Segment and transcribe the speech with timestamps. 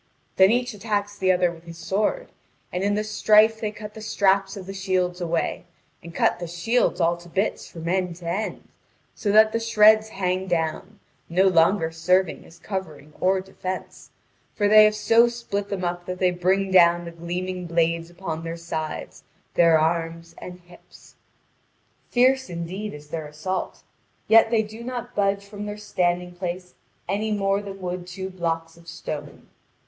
[0.37, 2.29] Then each attacks the other with his sword,
[2.73, 5.65] and in the strife they cut the straps of the shields away,
[6.01, 8.67] and cut the shields all to bits from end to end,
[9.13, 14.09] so that the shreds hang down, no longer serving as covering or defence;
[14.55, 18.41] for they have so split them up that they bring down the gleaming blades upon
[18.43, 19.23] their sides,
[19.53, 21.13] their arms, and hips.
[22.09, 23.83] Fierce, indeed, is their assault;
[24.27, 26.73] yet they do not budge from their standing place
[27.07, 29.47] any more than would two blocks of stone.